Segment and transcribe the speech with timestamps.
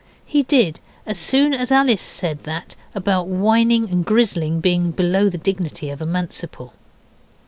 [0.25, 5.37] He did as soon as Alice said that about whining and grizzling being below the
[5.37, 6.73] dignity of a Manciple.